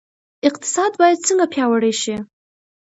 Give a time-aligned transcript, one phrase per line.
[0.49, 2.15] اقتصاد باید څنګه پیاوړی شي؟